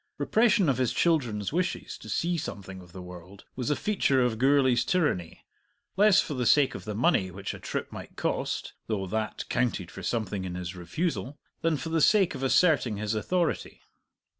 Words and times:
Repression 0.17 0.67
of 0.67 0.79
his 0.79 0.93
children's 0.93 1.53
wishes 1.53 1.95
to 1.95 2.09
see 2.09 2.35
something 2.35 2.81
of 2.81 2.91
the 2.91 3.03
world 3.03 3.45
was 3.55 3.69
a 3.69 3.75
feature 3.75 4.19
of 4.23 4.39
Gourlay's 4.39 4.83
tyranny, 4.83 5.45
less 5.95 6.19
for 6.19 6.33
the 6.33 6.47
sake 6.47 6.73
of 6.73 6.85
the 6.85 6.95
money 6.95 7.29
which 7.29 7.53
a 7.53 7.59
trip 7.59 7.91
might 7.91 8.15
cost 8.15 8.73
(though 8.87 9.05
that 9.05 9.47
counted 9.47 9.91
for 9.91 10.01
something 10.01 10.43
in 10.43 10.55
his 10.55 10.75
refusal) 10.75 11.37
than 11.61 11.77
for 11.77 11.89
the 11.89 12.01
sake 12.01 12.33
of 12.33 12.41
asserting 12.41 12.97
his 12.97 13.13
authority. 13.13 13.81